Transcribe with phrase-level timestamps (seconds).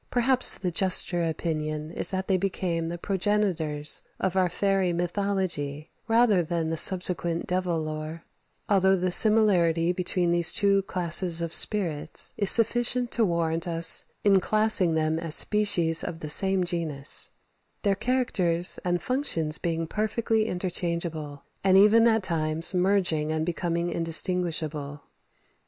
[0.09, 6.41] Perhaps the juster opinion is that they became the progenitors of our fairy mythology rather
[6.41, 8.23] than the subsequent devil lore,
[8.67, 14.39] although the similarity between these two classes of spirits is sufficient to warrant us in
[14.39, 17.29] classing them as species of the same genus;
[17.83, 25.03] their characters and functions being perfectly interchangeable, and even at times merging and becoming indistinguishable.